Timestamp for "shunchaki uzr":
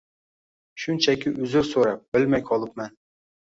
0.83-1.69